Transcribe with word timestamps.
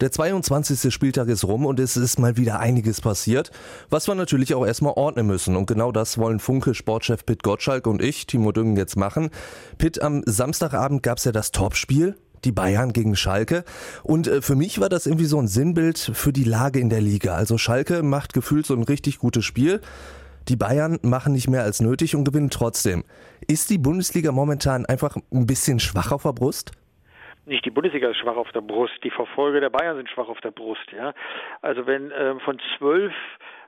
Der 0.00 0.12
22. 0.12 0.94
Spieltag 0.94 1.26
ist 1.26 1.44
rum 1.44 1.66
und 1.66 1.80
es 1.80 1.96
ist 1.96 2.20
mal 2.20 2.36
wieder 2.36 2.60
einiges 2.60 3.00
passiert, 3.00 3.50
was 3.90 4.06
wir 4.06 4.14
natürlich 4.14 4.54
auch 4.54 4.64
erstmal 4.64 4.92
ordnen 4.92 5.26
müssen. 5.26 5.56
Und 5.56 5.66
genau 5.66 5.90
das 5.90 6.18
wollen 6.18 6.38
Funke-Sportchef 6.38 7.26
Pitt 7.26 7.42
Gottschalk 7.42 7.88
und 7.88 8.00
ich, 8.00 8.26
Timo 8.28 8.52
Düngen, 8.52 8.76
jetzt 8.76 8.96
machen. 8.96 9.30
Pitt, 9.76 10.00
am 10.00 10.22
Samstagabend 10.24 11.02
gab 11.02 11.18
es 11.18 11.24
ja 11.24 11.32
das 11.32 11.50
Topspiel. 11.50 12.16
Die 12.44 12.52
Bayern 12.52 12.92
gegen 12.92 13.16
Schalke. 13.16 13.64
Und 14.04 14.28
äh, 14.28 14.40
für 14.40 14.54
mich 14.54 14.80
war 14.80 14.88
das 14.88 15.06
irgendwie 15.06 15.24
so 15.24 15.40
ein 15.40 15.48
Sinnbild 15.48 15.98
für 15.98 16.32
die 16.32 16.44
Lage 16.44 16.78
in 16.78 16.88
der 16.88 17.00
Liga. 17.00 17.34
Also 17.34 17.58
Schalke 17.58 18.04
macht 18.04 18.32
gefühlt 18.32 18.64
so 18.64 18.74
ein 18.74 18.84
richtig 18.84 19.18
gutes 19.18 19.44
Spiel. 19.44 19.80
Die 20.46 20.54
Bayern 20.54 21.00
machen 21.02 21.32
nicht 21.32 21.50
mehr 21.50 21.64
als 21.64 21.80
nötig 21.80 22.14
und 22.14 22.22
gewinnen 22.22 22.50
trotzdem. 22.50 23.02
Ist 23.48 23.70
die 23.70 23.78
Bundesliga 23.78 24.30
momentan 24.30 24.86
einfach 24.86 25.16
ein 25.32 25.46
bisschen 25.46 25.80
schwach 25.80 26.12
auf 26.12 26.22
der 26.22 26.34
Brust? 26.34 26.70
Nicht 27.48 27.64
die 27.64 27.70
Bundesliga 27.70 28.10
ist 28.10 28.18
schwach 28.18 28.36
auf 28.36 28.52
der 28.52 28.60
Brust, 28.60 29.02
die 29.02 29.10
Verfolger 29.10 29.60
der 29.60 29.70
Bayern 29.70 29.96
sind 29.96 30.08
schwach 30.10 30.28
auf 30.28 30.40
der 30.40 30.50
Brust. 30.50 30.92
Ja, 30.92 31.14
also 31.62 31.86
wenn 31.86 32.10
äh, 32.10 32.38
von 32.40 32.58
zwölf 32.76 33.12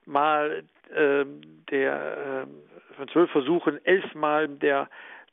Mal 0.07 0.65
äh, 0.95 1.25
der 1.71 2.47
äh, 2.47 2.97
von 2.97 3.09
zwölf 3.09 3.31
Versuchen 3.31 3.85
elfmal 3.85 4.49
der 4.49 4.89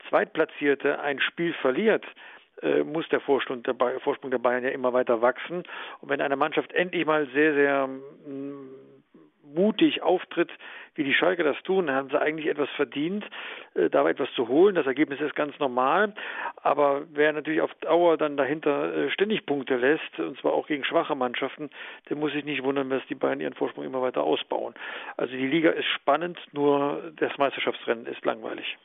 Zweitplatzierte 0.08 1.00
ein 1.00 1.20
Spiel 1.20 1.52
verliert, 1.54 2.04
äh, 2.62 2.82
muss 2.82 3.08
der 3.08 3.20
Vorsprung 3.20 3.62
der, 3.62 3.74
Bayern 3.74 4.64
ja 4.64 4.70
immer 4.70 4.92
weiter 4.92 5.20
wachsen. 5.20 5.64
Und 6.00 6.08
wenn 6.08 6.20
eine 6.20 6.36
Mannschaft 6.36 6.72
endlich 6.72 7.06
mal 7.06 7.26
sehr, 7.34 7.54
sehr 7.54 7.86
mh, 7.86 8.70
mutig 9.54 10.02
auftritt, 10.02 10.50
wie 10.98 11.04
die 11.04 11.14
Schalke 11.14 11.44
das 11.44 11.56
tun, 11.62 11.90
haben 11.90 12.10
sie 12.10 12.20
eigentlich 12.20 12.48
etwas 12.48 12.68
verdient, 12.74 13.24
äh, 13.74 13.88
da 13.88 14.06
etwas 14.08 14.28
zu 14.34 14.48
holen. 14.48 14.74
Das 14.74 14.86
Ergebnis 14.86 15.20
ist 15.20 15.36
ganz 15.36 15.56
normal. 15.60 16.12
Aber 16.62 17.02
wer 17.12 17.32
natürlich 17.32 17.60
auf 17.60 17.70
Dauer 17.80 18.16
dann 18.16 18.36
dahinter 18.36 18.92
äh, 18.92 19.10
ständig 19.10 19.46
Punkte 19.46 19.76
lässt, 19.76 20.18
und 20.18 20.38
zwar 20.40 20.52
auch 20.52 20.66
gegen 20.66 20.84
schwache 20.84 21.14
Mannschaften, 21.14 21.70
der 22.08 22.16
muss 22.16 22.32
sich 22.32 22.44
nicht 22.44 22.64
wundern, 22.64 22.90
dass 22.90 23.02
die 23.08 23.14
Bayern 23.14 23.40
ihren 23.40 23.54
Vorsprung 23.54 23.84
immer 23.84 24.02
weiter 24.02 24.24
ausbauen. 24.24 24.74
Also 25.16 25.32
die 25.34 25.46
Liga 25.46 25.70
ist 25.70 25.86
spannend, 25.94 26.36
nur 26.52 27.12
das 27.16 27.30
Meisterschaftsrennen 27.38 28.06
ist 28.06 28.24
langweilig. 28.24 28.76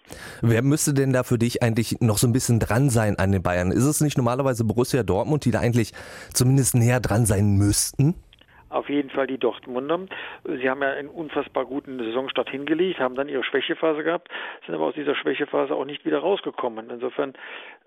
Wer 0.43 0.61
müsste 0.61 0.93
denn 0.93 1.13
da 1.13 1.23
für 1.23 1.39
dich 1.39 1.63
eigentlich 1.63 1.99
noch 1.99 2.19
so 2.19 2.27
ein 2.27 2.33
bisschen 2.33 2.59
dran 2.59 2.91
sein 2.91 3.17
an 3.17 3.31
den 3.31 3.41
Bayern? 3.41 3.71
Ist 3.71 3.85
es 3.85 4.01
nicht 4.01 4.17
normalerweise 4.17 4.63
Borussia 4.63 5.01
Dortmund, 5.01 5.45
die 5.45 5.51
da 5.51 5.61
eigentlich 5.61 5.93
zumindest 6.31 6.75
näher 6.75 6.99
dran 6.99 7.25
sein 7.25 7.57
müssten? 7.57 8.13
Auf 8.73 8.89
jeden 8.89 9.09
Fall 9.09 9.27
die 9.27 9.37
Dortmunder. 9.37 9.99
Sie 10.43 10.69
haben 10.69 10.81
ja 10.81 10.91
einen 10.91 11.09
unfassbar 11.09 11.65
guten 11.65 11.99
Saisonstart 11.99 12.49
hingelegt, 12.49 12.99
haben 12.99 13.15
dann 13.15 13.29
ihre 13.29 13.43
Schwächephase 13.43 14.03
gehabt, 14.03 14.29
sind 14.65 14.75
aber 14.75 14.85
aus 14.85 14.95
dieser 14.95 15.15
Schwächephase 15.15 15.75
auch 15.75 15.85
nicht 15.85 16.05
wieder 16.05 16.19
rausgekommen. 16.19 16.89
Insofern 16.89 17.33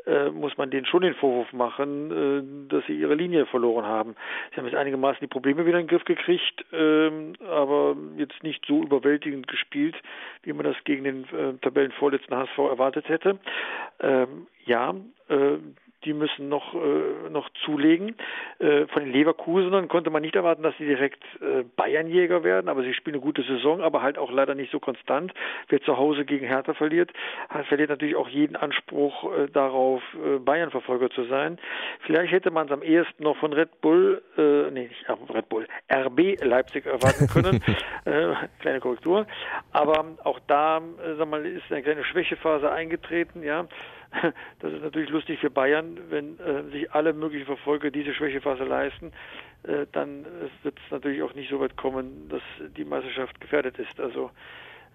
äh, 0.06 0.31
muss 0.31 0.56
man 0.56 0.70
denen 0.70 0.87
schon 0.87 1.03
den 1.03 1.15
Vorwurf 1.15 1.53
machen, 1.53 2.69
äh, 2.69 2.70
dass 2.73 2.87
sie 2.87 2.95
ihre 2.95 3.15
Linie 3.15 3.47
verloren 3.47 3.84
haben. 3.84 4.15
Sie 4.51 4.56
haben 4.56 4.67
jetzt 4.67 4.77
einigermaßen 4.77 5.20
die 5.20 5.27
Probleme 5.27 5.67
wieder 5.67 5.78
in 5.78 5.87
den 5.87 5.91
Griff 5.91 6.05
gekriegt, 6.05 6.65
äh, 6.73 7.11
aber 7.48 7.97
jetzt 8.17 8.43
nicht 8.43 8.65
so 8.67 8.83
überwältigend 8.83 9.48
gespielt, 9.48 9.97
wie 10.43 10.53
man 10.53 10.65
das 10.65 10.77
gegen 10.84 11.05
den 11.05 11.25
äh, 11.25 11.59
Tabellenvorletzten 11.61 12.37
HSV 12.37 12.59
erwartet 12.59 13.09
hätte. 13.09 13.39
Ähm, 14.00 14.47
ja, 14.65 14.95
äh, 15.28 15.59
die 16.07 16.15
müssen 16.15 16.49
noch, 16.49 16.75
äh, 16.75 17.29
noch 17.31 17.49
zulegen. 17.65 18.15
Äh, 18.59 18.87
von 18.87 19.03
den 19.05 19.12
Leverkusenern 19.12 19.89
konnte 19.89 20.11
man 20.11 20.23
nicht 20.23 20.37
erwarten, 20.37 20.62
dass 20.62 20.77
sie 20.79 20.87
direkt 20.87 21.23
äh, 21.41 21.65
Bayernjäger 21.77 22.45
werden, 22.45 22.69
aber 22.69 22.83
sie 22.83 22.95
spielen 22.95 23.17
eine 23.17 23.23
gute 23.23 23.43
Saison, 23.43 23.83
aber 23.83 24.03
halt 24.03 24.17
auch 24.17 24.31
leider 24.31 24.55
nicht 24.55 24.71
so 24.71 24.81
konstant. 24.81 25.34
Wer 25.69 25.83
zu 25.83 25.99
Hause 25.99 26.25
gegen 26.25 26.47
Hertha 26.47 26.75
verliert, 26.75 27.12
verliert 27.69 27.91
natürlich 27.91 28.17
auch 28.17 28.29
jeden 28.29 28.57
Anspruch 28.57 29.25
äh, 29.37 29.49
darauf, 29.49 30.03
äh, 30.15 30.39
Bayern-Verfolger 30.39 31.11
zu 31.11 31.25
sein. 31.25 31.59
Vielleicht 32.07 32.33
hätte 32.33 32.51
man 32.51 32.67
es 32.67 32.73
am 32.73 32.83
ehesten 32.83 33.25
noch 33.25 33.37
von 33.39 33.53
Red 33.53 33.81
Bull, 33.81 34.23
äh, 34.39 34.71
nee, 34.71 34.89
nicht 34.89 35.05
Red 35.34 35.49
Bull, 35.49 35.67
RB 35.93 36.41
Leipzig 36.43 36.87
erwarten 36.87 37.27
können. 37.27 37.62
äh, 38.05 38.34
kleine 38.61 38.81
Korrektur. 38.81 39.27
Aber 39.73 40.05
auch 40.23 40.39
da, 40.47 40.81
sag 41.19 41.29
mal, 41.29 41.45
ist 41.45 41.65
eine 41.71 41.83
kleine 41.83 42.05
Schwächephase 42.05 42.71
eingetreten, 42.71 43.43
ja. 43.43 43.66
Das 44.60 44.72
ist 44.72 44.82
natürlich 44.82 45.10
lustig 45.10 45.38
für 45.41 45.50
Bayern, 45.50 45.99
wenn 46.10 46.38
äh, 46.38 46.65
sich 46.71 46.91
alle 46.93 47.12
möglichen 47.12 47.47
Verfolger 47.47 47.91
diese 47.91 48.15
Schwächephase 48.15 48.65
leisten, 48.65 49.12
äh, 49.65 49.87
dann 49.93 50.25
wird 50.62 50.78
es 50.84 50.91
natürlich 50.91 51.22
auch 51.22 51.34
nicht 51.34 51.50
so 51.50 51.60
weit 51.60 51.77
kommen, 51.77 52.28
dass 52.28 52.43
die 52.77 52.84
Meisterschaft 52.84 53.41
gefährdet 53.41 53.78
ist. 53.78 54.00
Also 54.00 54.31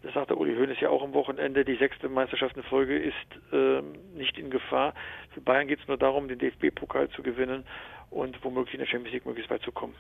das 0.04 0.14
sagte 0.14 0.36
Uli 0.36 0.56
Hoeneß 0.56 0.80
ja 0.80 0.90
auch 0.90 1.04
am 1.04 1.14
Wochenende, 1.14 1.64
die 1.64 1.76
sechste 1.76 2.10
Meisterschaft 2.10 2.58
in 2.58 2.64
Folge 2.64 2.98
ist 2.98 3.54
äh, 3.54 3.82
nicht 4.16 4.38
in 4.38 4.50
Gefahr. 4.50 4.94
Für 5.34 5.42
Bayern 5.42 5.68
geht 5.68 5.80
es 5.80 5.88
nur 5.88 5.98
darum, 5.98 6.28
den 6.28 6.40
DFB-Pokal 6.40 7.10
zu 7.10 7.22
gewinnen 7.22 7.64
und 8.12 8.38
womöglich 8.44 8.74
in 8.74 8.80
der 8.82 8.88
Champions 8.88 9.14
League 9.14 9.26
möglichst 9.26 9.50
weit 9.50 9.64
zu 9.64 9.72
kommen. 9.72 9.94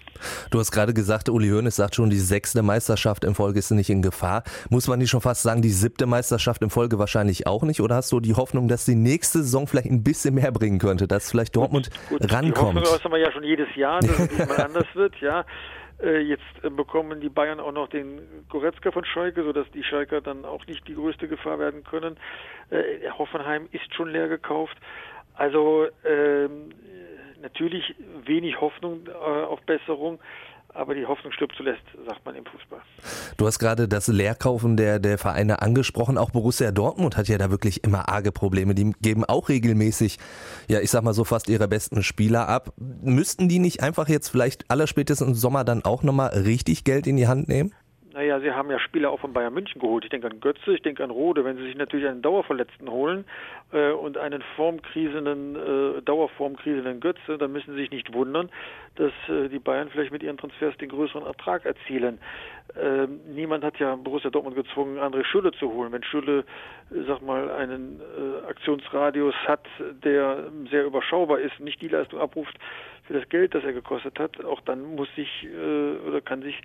Du 0.52 0.60
hast 0.60 0.72
gerade 0.72 0.94
gesagt, 0.94 1.30
Uli 1.30 1.50
Hoeneß 1.50 1.76
sagt 1.76 1.96
schon, 1.96 2.10
die 2.10 2.20
sechste 2.20 2.62
Meisterschaft 2.62 3.24
in 3.24 3.34
Folge 3.34 3.58
ist 3.58 3.72
nicht 3.72 3.90
in 3.90 4.02
Gefahr. 4.02 4.44
Muss 4.70 4.88
man 4.88 5.00
nicht 5.00 5.10
schon 5.10 5.22
fast 5.22 5.42
sagen, 5.42 5.62
die 5.62 5.70
siebte 5.70 6.06
Meisterschaft 6.06 6.62
in 6.62 6.70
Folge 6.70 7.00
wahrscheinlich 7.00 7.48
auch 7.48 7.64
nicht? 7.64 7.80
Oder 7.80 7.96
hast 7.96 8.12
du 8.12 8.20
die 8.20 8.36
Hoffnung, 8.36 8.68
dass 8.68 8.86
die 8.86 8.96
nächste 8.96 9.40
Saison 9.40 9.66
vielleicht 9.66 9.90
ein 9.90 10.04
bisschen 10.04 10.36
mehr 10.36 10.52
bringen 10.52 10.78
könnte, 10.78 11.08
dass 11.08 11.32
vielleicht 11.32 11.56
Dortmund 11.56 11.90
gut, 12.10 12.20
gut, 12.20 12.34
rankommt? 12.34 12.78
Die 12.78 12.82
Hoffnung 12.82 13.04
haben 13.04 13.12
wir 13.14 13.20
ja 13.20 13.32
schon 13.32 13.44
jedes 13.44 13.74
Jahr, 13.76 14.02
dass 14.02 14.20
es 14.20 14.28
diesmal 14.38 14.62
anders 14.62 14.88
wird, 14.94 15.16
ja. 15.22 15.46
Äh, 16.02 16.20
jetzt 16.20 16.44
äh, 16.64 16.70
bekommen 16.70 17.22
die 17.22 17.30
Bayern 17.30 17.60
auch 17.60 17.72
noch 17.72 17.88
den 17.88 18.20
Goretzka 18.50 18.92
von 18.92 19.06
Schalke, 19.06 19.44
sodass 19.44 19.70
die 19.72 19.84
Schalker 19.84 20.20
dann 20.20 20.46
auch 20.46 20.66
nicht 20.68 20.88
die 20.88 20.96
größte 20.96 21.28
Gefahr 21.28 21.60
werden 21.60 21.84
können. 21.84 22.18
Äh, 22.72 23.10
Hoffenheim 23.18 23.68
ist 23.72 23.94
schon 23.96 24.10
leer 24.10 24.28
gekauft. 24.28 24.76
Also 25.36 25.88
ähm, 26.04 26.70
natürlich 27.42 27.96
wenig 28.26 28.60
Hoffnung 28.60 29.08
äh, 29.08 29.12
auf 29.12 29.62
Besserung, 29.62 30.20
aber 30.74 30.96
die 30.96 31.06
Hoffnung 31.06 31.34
stirbt 31.34 31.54
zuletzt, 31.58 31.84
sagt 32.08 32.26
man 32.26 32.36
im 32.36 32.46
Fußball. 32.46 32.80
Du 33.38 33.46
hast 33.46 33.60
gerade 33.60 33.88
das 33.88 34.08
Leerkaufen 34.08 34.78
der, 34.78 35.00
der 35.00 35.18
Vereine 35.18 35.62
angesprochen. 35.62 36.18
Auch 36.18 36.32
Borussia 36.32 36.72
Dortmund 36.72 37.18
hat 37.18 37.28
ja 37.28 37.38
da 37.38 37.52
wirklich 37.52 37.84
immer 37.84 38.08
arge 38.08 38.32
Probleme. 38.32 38.74
Die 38.74 38.94
geben 39.02 39.26
auch 39.26 39.50
regelmäßig, 39.50 40.18
ja, 40.70 40.80
ich 40.80 40.90
sag 40.90 41.04
mal 41.04 41.14
so 41.14 41.26
fast 41.26 41.50
ihre 41.50 41.68
besten 41.68 42.04
Spieler 42.04 42.48
ab. 42.48 42.74
Müssten 42.78 43.50
die 43.50 43.60
nicht 43.60 43.84
einfach 43.84 44.08
jetzt 44.08 44.30
vielleicht 44.30 44.70
allerspätestens 44.72 45.28
im 45.28 45.36
Sommer 45.36 45.66
dann 45.66 45.84
auch 45.84 46.04
nochmal 46.04 46.30
richtig 46.30 46.84
Geld 46.86 47.06
in 47.06 47.18
die 47.18 47.28
Hand 47.28 47.50
nehmen? 47.50 47.74
Naja, 48.14 48.42
sie 48.42 48.52
haben 48.52 48.70
ja 48.70 48.78
Spieler 48.80 49.10
auch 49.10 49.22
von 49.22 49.32
Bayern 49.32 49.54
München 49.54 49.80
geholt. 49.80 50.04
Ich 50.04 50.10
denke 50.10 50.28
an 50.28 50.42
Götze, 50.42 50.74
ich 50.74 50.82
denke 50.82 51.04
an 51.04 51.12
Rode. 51.12 51.46
Wenn 51.46 51.56
sie 51.56 51.64
sich 51.64 51.78
natürlich 51.78 52.08
einen 52.08 52.22
Dauerverletzten 52.22 52.90
holen 52.90 53.24
äh, 53.72 53.92
und 53.92 54.18
einen 54.18 54.44
formkrisenden, 54.58 55.56
äh, 55.56 56.02
Dauerformkrisenden 56.02 57.00
Götze, 57.00 57.38
dann 57.38 57.54
müssen 57.54 57.74
sie 57.74 57.82
sich 57.82 57.92
nicht 57.92 58.14
wundern, 58.14 58.50
dass 58.96 59.14
äh, 59.30 59.48
die 59.48 59.60
Bayern 59.60 59.90
vielleicht 59.90 60.12
mit 60.12 60.24
ihren 60.24 60.38
Transfers 60.38 60.76
den 60.78 60.90
größeren 60.90 61.26
Ertrag 61.26 61.66
erzielen. 61.66 62.20
Ähm, 62.78 63.22
niemand 63.34 63.64
hat 63.64 63.80
ja 63.80 63.96
Borussia 63.96 64.30
Dortmund 64.30 64.58
gezwungen, 64.58 64.98
André 65.00 65.24
Schülle 65.24 65.54
zu 65.54 65.72
holen. 65.72 65.94
Wenn 65.94 66.04
Schülle, 66.04 66.40
äh, 66.92 67.04
sag 67.08 67.22
mal, 67.22 67.50
einen 67.50 68.02
äh, 68.02 68.48
Aktionsradius 68.50 69.36
hat, 69.48 69.66
der 70.04 70.50
sehr 70.70 70.84
überschaubar 70.86 71.40
ist, 71.40 71.60
nicht 71.62 71.82
die 71.82 71.88
Leistung 71.88 72.20
abruft 72.20 72.58
für 73.08 73.14
das 73.14 73.28
Geld, 73.30 73.56
das 73.56 73.64
er 73.64 73.74
gekostet 73.74 74.20
hat, 74.20 74.44
auch 74.44 74.60
dann 74.62 74.96
muss 74.96 75.08
sich 75.16 75.46
äh, 75.46 76.08
oder 76.08 76.20
kann 76.20 76.42
sich 76.42 76.60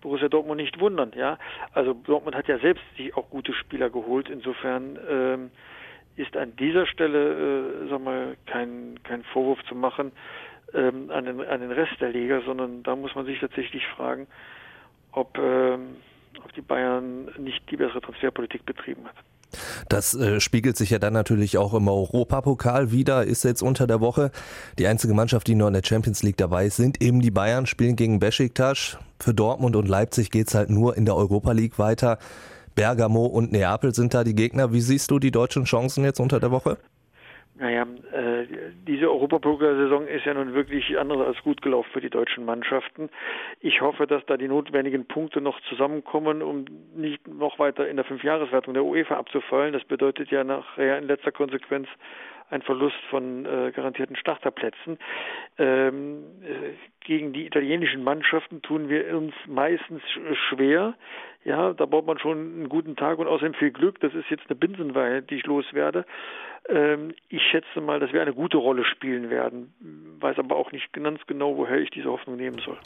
Borussia 0.00 0.28
Dortmund 0.28 0.60
nicht 0.60 0.80
wundern. 0.80 1.12
Ja, 1.16 1.38
also 1.72 1.94
Dortmund 1.94 2.36
hat 2.36 2.48
ja 2.48 2.58
selbst 2.58 2.84
sich 2.96 3.16
auch 3.16 3.30
gute 3.30 3.52
Spieler 3.52 3.90
geholt. 3.90 4.28
Insofern 4.28 4.98
ähm, 5.08 5.50
ist 6.16 6.36
an 6.36 6.56
dieser 6.56 6.86
Stelle, 6.86 7.84
äh, 7.84 7.88
sag 7.88 8.00
mal, 8.02 8.36
kein 8.46 8.98
kein 9.02 9.24
Vorwurf 9.24 9.62
zu 9.64 9.74
machen 9.74 10.12
ähm, 10.74 11.10
an 11.10 11.24
den 11.24 11.40
an 11.40 11.60
den 11.60 11.72
Rest 11.72 12.00
der 12.00 12.10
Liga, 12.10 12.42
sondern 12.44 12.82
da 12.82 12.96
muss 12.96 13.14
man 13.14 13.26
sich 13.26 13.40
tatsächlich 13.40 13.86
fragen, 13.88 14.26
ob 15.12 15.38
ähm, 15.38 15.96
ob 16.44 16.52
die 16.54 16.60
Bayern 16.60 17.30
nicht 17.38 17.68
die 17.70 17.76
bessere 17.76 18.00
Transferpolitik 18.00 18.64
betrieben 18.64 19.06
hat. 19.06 19.16
Das 19.88 20.14
äh, 20.14 20.40
spiegelt 20.40 20.76
sich 20.76 20.90
ja 20.90 20.98
dann 20.98 21.12
natürlich 21.12 21.58
auch 21.58 21.74
im 21.74 21.88
Europapokal 21.88 22.92
wieder, 22.92 23.24
ist 23.24 23.44
jetzt 23.44 23.62
unter 23.62 23.86
der 23.86 24.00
Woche. 24.00 24.30
Die 24.78 24.86
einzige 24.86 25.14
Mannschaft, 25.14 25.46
die 25.46 25.54
nur 25.54 25.68
in 25.68 25.74
der 25.74 25.82
Champions 25.84 26.22
League 26.22 26.36
dabei 26.36 26.66
ist, 26.66 26.76
sind 26.76 27.02
eben 27.02 27.20
die 27.20 27.30
Bayern, 27.30 27.66
spielen 27.66 27.96
gegen 27.96 28.18
Besiktas. 28.18 28.98
Für 29.18 29.34
Dortmund 29.34 29.76
und 29.76 29.88
Leipzig 29.88 30.30
geht's 30.30 30.54
halt 30.54 30.70
nur 30.70 30.96
in 30.96 31.04
der 31.04 31.16
Europa 31.16 31.52
League 31.52 31.78
weiter. 31.78 32.18
Bergamo 32.74 33.26
und 33.26 33.50
Neapel 33.50 33.94
sind 33.94 34.14
da 34.14 34.22
die 34.22 34.34
Gegner. 34.34 34.72
Wie 34.72 34.80
siehst 34.80 35.10
du 35.10 35.18
die 35.18 35.32
deutschen 35.32 35.64
Chancen 35.64 36.04
jetzt 36.04 36.20
unter 36.20 36.38
der 36.38 36.50
Woche? 36.50 36.78
Naja, 37.58 37.86
äh, 38.12 38.46
diese 38.86 39.10
Europapokalsaison 39.10 40.06
ist 40.06 40.24
ja 40.24 40.34
nun 40.34 40.54
wirklich 40.54 40.96
anders 40.96 41.26
als 41.26 41.42
gut 41.42 41.60
gelaufen 41.60 41.90
für 41.92 42.00
die 42.00 42.10
deutschen 42.10 42.44
Mannschaften. 42.44 43.10
Ich 43.60 43.80
hoffe, 43.80 44.06
dass 44.06 44.24
da 44.26 44.36
die 44.36 44.46
notwendigen 44.46 45.06
Punkte 45.06 45.40
noch 45.40 45.60
zusammenkommen, 45.62 46.40
um 46.40 46.66
nicht 46.94 47.26
noch 47.26 47.58
weiter 47.58 47.88
in 47.88 47.96
der 47.96 48.04
Fünfjahreswertung 48.04 48.74
der 48.74 48.84
UEFA 48.84 49.16
abzufallen. 49.16 49.72
Das 49.72 49.84
bedeutet 49.84 50.30
ja 50.30 50.44
nachher 50.44 50.98
in 50.98 51.08
letzter 51.08 51.32
Konsequenz 51.32 51.88
ein 52.50 52.62
Verlust 52.62 52.96
von 53.10 53.44
äh, 53.44 53.72
garantierten 53.72 54.16
Starterplätzen. 54.16 54.98
Ähm, 55.58 56.24
gegen 57.00 57.32
die 57.32 57.44
italienischen 57.44 58.04
Mannschaften 58.04 58.62
tun 58.62 58.88
wir 58.88 59.16
uns 59.16 59.34
meistens 59.46 60.02
schwer. 60.48 60.94
Ja, 61.44 61.72
da 61.72 61.86
braucht 61.86 62.06
man 62.06 62.18
schon 62.18 62.38
einen 62.38 62.68
guten 62.68 62.96
Tag 62.96 63.18
und 63.18 63.26
außerdem 63.26 63.54
viel 63.54 63.70
Glück. 63.70 64.00
Das 64.00 64.14
ist 64.14 64.30
jetzt 64.30 64.44
eine 64.48 64.56
Binsenweisheit, 64.56 65.28
die 65.30 65.36
ich 65.36 65.46
loswerde. 65.46 66.04
Ähm, 66.70 67.14
ich 67.30 67.40
schätze 67.50 67.80
mal, 67.80 67.98
dass 67.98 68.12
wir 68.12 68.20
eine 68.20 68.34
gute 68.34 68.58
Rolle 68.58 68.84
spielen 68.84 69.30
werden. 69.30 69.72
Weiß 70.20 70.38
aber 70.38 70.56
auch 70.56 70.70
nicht 70.70 70.92
ganz 70.92 71.20
genau, 71.26 71.56
woher 71.56 71.78
ich 71.78 71.88
diese 71.90 72.10
Hoffnung 72.10 72.36
nehmen 72.36 72.60
soll. 72.62 72.76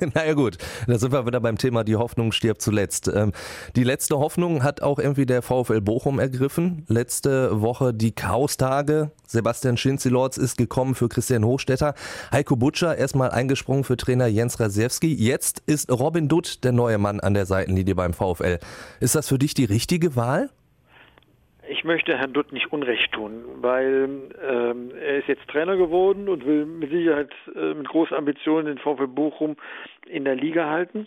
naja 0.14 0.34
gut, 0.34 0.58
da 0.86 0.98
sind 0.98 1.12
wir 1.12 1.26
wieder 1.26 1.40
beim 1.40 1.56
Thema, 1.56 1.84
die 1.84 1.96
Hoffnung 1.96 2.32
stirbt 2.32 2.60
zuletzt. 2.60 3.08
Ähm, 3.08 3.32
die 3.76 3.84
letzte 3.84 4.18
Hoffnung 4.18 4.62
hat 4.62 4.82
auch 4.82 4.98
irgendwie 4.98 5.24
der 5.24 5.40
VfL 5.40 5.80
Bochum 5.80 6.18
ergriffen. 6.18 6.84
Letzte 6.88 7.62
Woche 7.62 7.94
die 7.94 8.12
Chaostage. 8.12 9.10
Sebastian 9.26 9.78
Schinzilorz 9.78 10.36
ist 10.36 10.58
gekommen 10.58 10.94
für 10.94 11.08
Christian 11.08 11.44
Hochstetter. 11.44 11.94
Heiko 12.30 12.56
Butscher 12.56 12.98
erstmal 12.98 13.30
eingesprungen 13.30 13.84
für 13.84 13.96
Trainer 13.96 14.26
Jens 14.26 14.60
Rasiewski. 14.60 15.14
Jetzt 15.14 15.62
ist 15.66 15.90
Robin 15.90 16.28
Dutt 16.28 16.62
der 16.62 16.72
neue 16.72 16.98
Mann 16.98 17.20
an 17.20 17.32
der 17.32 17.46
Seitenlinie 17.46 17.94
beim 17.94 18.12
VfL. 18.12 18.58
Ist 19.00 19.14
das 19.14 19.28
für 19.28 19.38
dich 19.38 19.54
die 19.54 19.64
richtige 19.64 20.14
Wahl? 20.14 20.50
Ich 21.70 21.84
möchte 21.84 22.16
Herrn 22.16 22.32
Dutt 22.32 22.52
nicht 22.52 22.72
Unrecht 22.72 23.12
tun, 23.12 23.44
weil 23.60 24.30
ähm, 24.42 24.90
er 24.98 25.18
ist 25.18 25.28
jetzt 25.28 25.46
Trainer 25.48 25.76
geworden 25.76 26.28
und 26.28 26.46
will 26.46 26.64
mit 26.64 26.90
Sicherheit 26.90 27.30
äh, 27.54 27.74
mit 27.74 27.88
großen 27.88 28.16
Ambitionen 28.16 28.66
den 28.66 28.78
VfL 28.78 29.06
Bochum 29.06 29.56
in 30.06 30.24
der 30.24 30.34
Liga 30.34 30.70
halten. 30.70 31.06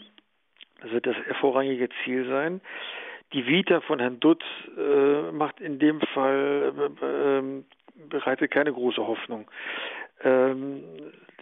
Das 0.82 0.92
wird 0.92 1.08
das 1.08 1.16
hervorrangige 1.26 1.90
Ziel 2.04 2.28
sein. 2.28 2.62
Die 3.34 3.48
Vita 3.48 3.82
von 3.82 4.00
Herrn 4.00 4.20
Dutt 4.20 4.44
äh, 4.78 5.32
macht 5.32 5.60
in 5.60 5.80
dem 5.80 6.00
Fall 6.14 6.74
äh, 7.02 7.06
ähm, 7.06 7.66
bereitet 8.10 8.52
keine 8.52 8.72
große 8.72 9.06
Hoffnung. 9.06 9.50
Ähm, 10.24 10.84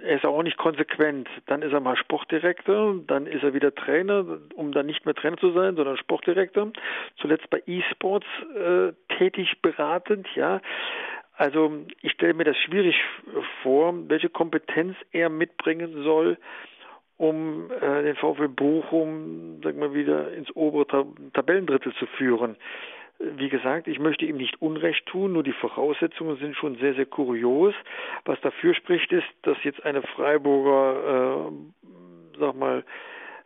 er 0.04 0.18
ist 0.18 0.26
auch 0.26 0.44
nicht 0.44 0.58
konsequent. 0.58 1.28
Dann 1.48 1.62
ist 1.62 1.74
er 1.74 1.80
mal 1.80 1.96
Sportdirektor, 1.96 2.96
dann 3.08 3.28
ist 3.28 3.44
er 3.44 3.54
wieder 3.54 3.74
Trainer, 3.74 4.26
um 4.56 4.72
dann 4.72 4.86
nicht 4.86 5.06
mehr 5.06 5.16
Trainer 5.16 5.38
zu 5.38 5.52
sein, 5.52 5.76
sondern 5.76 5.98
Sportdirektor. 5.98 6.72
Zuletzt 7.18 7.50
bei 7.50 7.62
E-Sports 7.66 8.28
äh, 8.56 8.94
tätig 9.18 9.62
beratend, 9.62 10.28
ja. 10.36 10.62
Also 11.36 11.72
ich 12.02 12.12
stelle 12.12 12.34
mir 12.34 12.44
das 12.44 12.58
schwierig 12.58 12.96
vor, 13.64 13.94
welche 14.10 14.30
Kompetenz 14.30 14.98
er 15.12 15.30
mitbringen 15.30 16.04
soll, 16.04 16.38
um 17.16 17.72
äh, 17.72 18.04
den 18.04 18.16
VfL 18.16 18.50
Bochum, 18.50 19.62
sagen 19.64 19.80
wir 19.80 19.94
wieder, 19.94 20.34
ins 20.34 20.54
obere 20.56 20.86
Tabellendrittel 21.34 21.94
zu 21.94 22.06
führen. 22.18 22.58
Wie 23.20 23.50
gesagt, 23.50 23.88
ich 23.88 24.00
möchte 24.00 24.26
ihm 24.26 24.38
nicht 24.38 24.62
Unrecht 24.62 25.06
tun, 25.06 25.34
nur 25.34 25.44
die 25.44 25.52
Voraussetzungen 25.52 26.38
sind 26.38 26.56
schon 26.56 26.78
sehr, 26.78 26.94
sehr 26.94 27.06
kurios. 27.06 27.74
Was 28.24 28.40
dafür 28.42 28.74
spricht, 28.74 29.12
ist, 29.12 29.28
dass 29.42 29.62
jetzt 29.64 29.84
eine 29.86 30.02
Freiburger, 30.02 31.50
äh, 31.50 32.40
sag 32.40 32.56
mal, 32.56 32.86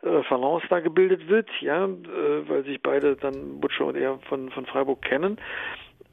äh, 0.04 0.22
Balance 0.30 0.68
da 0.70 0.80
gebildet 0.80 1.28
wird, 1.28 1.50
ja, 1.62 1.86
äh, 1.86 2.50
weil 2.50 2.64
sich 2.66 2.82
beide 2.82 3.16
dann 3.16 3.60
Butcher 3.60 3.86
und 3.86 3.96
er 3.96 4.20
von, 4.30 4.52
von 4.52 4.66
Freiburg 4.66 5.02
kennen. 5.02 5.40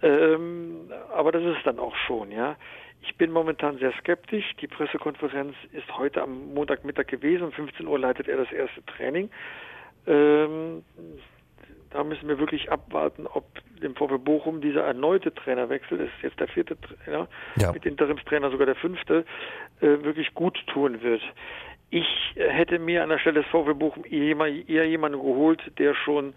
Ähm, 0.02 0.90
aber 1.12 1.32
das 1.32 1.42
ist 1.42 1.66
dann 1.66 1.78
auch 1.78 1.94
schon, 2.06 2.30
ja. 2.30 2.56
Ich 3.02 3.16
bin 3.16 3.30
momentan 3.30 3.78
sehr 3.78 3.92
skeptisch. 3.98 4.44
Die 4.60 4.66
Pressekonferenz 4.66 5.54
ist 5.72 5.96
heute 5.96 6.22
am 6.22 6.54
Montagmittag 6.54 7.06
gewesen. 7.06 7.44
Um 7.44 7.52
15 7.52 7.86
Uhr 7.86 7.98
leitet 7.98 8.28
er 8.28 8.36
das 8.36 8.52
erste 8.52 8.84
Training. 8.84 9.30
Ähm, 10.06 10.84
da 11.90 12.04
müssen 12.04 12.28
wir 12.28 12.38
wirklich 12.38 12.70
abwarten, 12.70 13.26
ob 13.26 13.44
dem 13.82 13.94
VfB 13.94 14.18
Bochum 14.18 14.60
dieser 14.60 14.84
erneute 14.84 15.34
Trainerwechsel, 15.34 15.98
das 15.98 16.08
ist 16.08 16.22
jetzt 16.22 16.40
der 16.40 16.48
vierte 16.48 16.76
Trainer, 16.80 17.28
ja. 17.56 17.72
mit 17.72 17.84
Interimstrainer 17.84 18.50
sogar 18.50 18.66
der 18.66 18.76
fünfte, 18.76 19.24
äh, 19.80 19.86
wirklich 20.02 20.34
gut 20.34 20.58
tun 20.68 21.02
wird. 21.02 21.22
Ich 21.90 22.06
äh, 22.36 22.48
hätte 22.48 22.78
mir 22.78 23.02
an 23.02 23.08
der 23.08 23.18
Stelle 23.18 23.42
des 23.42 23.50
VfB 23.50 23.74
Bochum 23.74 24.04
eher 24.04 24.86
jemanden 24.86 25.18
geholt, 25.18 25.60
der 25.78 25.94
schon 25.94 26.34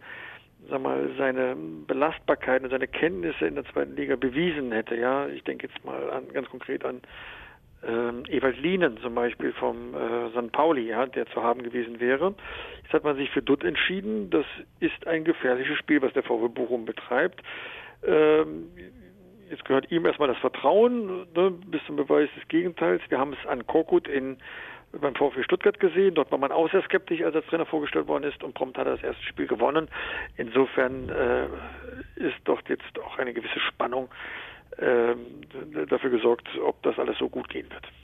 sag 0.69 0.81
mal, 0.81 1.09
seine 1.17 1.55
Belastbarkeit 1.55 2.63
und 2.63 2.69
seine 2.69 2.87
Kenntnisse 2.87 3.45
in 3.45 3.55
der 3.55 3.65
zweiten 3.65 3.95
Liga 3.95 4.15
bewiesen 4.15 4.71
hätte. 4.71 4.95
Ja, 4.95 5.27
ich 5.27 5.43
denke 5.43 5.67
jetzt 5.67 5.83
mal 5.83 6.09
an, 6.09 6.23
ganz 6.33 6.49
konkret 6.49 6.85
an 6.85 7.01
ähm, 7.87 8.23
Ewald 8.27 8.59
Lienen 8.59 8.97
zum 8.97 9.15
Beispiel 9.15 9.53
vom 9.53 9.93
äh, 9.93 10.29
St. 10.29 10.51
Pauli, 10.51 10.87
ja, 10.87 11.05
der 11.05 11.25
zu 11.27 11.43
haben 11.43 11.63
gewesen 11.63 11.99
wäre. 11.99 12.33
Jetzt 12.83 12.93
hat 12.93 13.03
man 13.03 13.15
sich 13.15 13.29
für 13.31 13.41
Dutt 13.41 13.63
entschieden. 13.63 14.29
Das 14.29 14.45
ist 14.79 15.07
ein 15.07 15.23
gefährliches 15.23 15.77
Spiel, 15.77 16.01
was 16.01 16.13
der 16.13 16.23
VW 16.23 16.47
Bochum 16.47 16.85
betreibt. 16.85 17.41
Ähm, 18.05 18.69
jetzt 19.49 19.65
gehört 19.65 19.91
ihm 19.91 20.05
erstmal 20.05 20.27
das 20.27 20.37
Vertrauen 20.37 21.27
ne, 21.35 21.51
bis 21.67 21.83
zum 21.85 21.95
Beweis 21.95 22.29
des 22.35 22.47
Gegenteils. 22.47 23.01
Wir 23.09 23.19
haben 23.19 23.33
es 23.33 23.47
an 23.47 23.65
Korkut 23.67 24.07
in 24.07 24.37
beim 24.99 25.15
VfB 25.15 25.43
Stuttgart 25.43 25.79
gesehen. 25.79 26.15
Dort 26.15 26.31
war 26.31 26.37
man 26.37 26.51
auch 26.51 26.69
sehr 26.71 26.83
skeptisch, 26.83 27.21
als 27.23 27.35
er 27.35 27.45
Trainer 27.45 27.65
vorgestellt 27.65 28.07
worden 28.07 28.25
ist 28.25 28.43
und 28.43 28.53
prompt 28.53 28.77
hat 28.77 28.85
er 28.85 28.93
das 28.95 29.03
erste 29.03 29.23
Spiel 29.23 29.47
gewonnen. 29.47 29.87
Insofern 30.37 31.09
äh, 31.09 31.45
ist 32.15 32.37
doch 32.43 32.61
jetzt 32.67 32.99
auch 32.99 33.17
eine 33.17 33.33
gewisse 33.33 33.59
Spannung 33.59 34.09
dafür 34.77 36.09
gesorgt, 36.09 36.47
ob 36.59 36.81
das 36.83 36.97
alles 36.99 37.17
so 37.17 37.29
gut 37.29 37.49
gehen 37.49 37.69
wird. 37.69 37.87